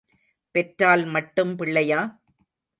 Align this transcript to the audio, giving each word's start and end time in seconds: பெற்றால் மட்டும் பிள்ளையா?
பெற்றால் 0.55 1.05
மட்டும் 1.05 1.55
பிள்ளையா? 1.55 2.01